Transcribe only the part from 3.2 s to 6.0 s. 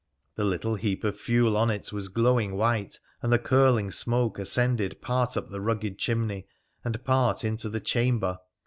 and the curling smoke ascended part up the rugged